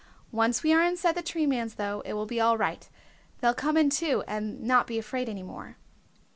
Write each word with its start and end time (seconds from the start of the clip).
Once 0.31 0.63
we 0.63 0.73
are 0.73 0.81
inside 0.81 1.13
the 1.13 1.21
Tree 1.21 1.45
Man's, 1.45 1.75
though, 1.75 2.01
it 2.05 2.13
will 2.13 2.25
be 2.25 2.41
all 2.41 2.57
right. 2.57 2.89
They'll 3.39 3.53
come 3.53 3.77
in 3.77 3.91
too, 3.91 4.23
and 4.27 4.59
not 4.59 4.87
be 4.87 4.97
afraid 4.97 5.29
any 5.29 5.43
more." 5.43 5.77